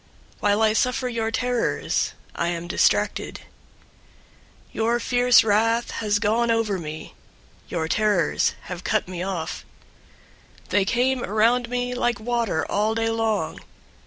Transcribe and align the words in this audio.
While 0.39 0.63
I 0.63 0.73
suffer 0.73 1.07
your 1.07 1.29
terrors, 1.29 2.13
I 2.33 2.47
am 2.47 2.67
distracted. 2.67 3.41
088:016 4.73 4.73
Your 4.73 4.99
fierce 4.99 5.43
wrath 5.43 5.91
has 5.91 6.17
gone 6.17 6.49
over 6.49 6.79
me. 6.79 7.13
Your 7.67 7.87
terrors 7.87 8.55
have 8.61 8.83
cut 8.83 9.07
me 9.07 9.21
off. 9.21 9.63
088:017 10.69 10.69
They 10.69 10.85
came 10.85 11.23
around 11.23 11.69
me 11.69 11.93
like 11.93 12.19
water 12.19 12.65
all 12.65 12.95
day 12.95 13.09
long. 13.11 13.59